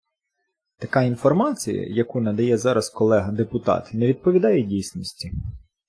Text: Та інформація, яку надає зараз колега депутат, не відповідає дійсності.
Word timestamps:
Та 0.91 1.01
інформація, 1.01 1.87
яку 1.87 2.21
надає 2.21 2.57
зараз 2.57 2.89
колега 2.89 3.31
депутат, 3.31 3.93
не 3.93 4.07
відповідає 4.07 4.63
дійсності. 4.63 5.31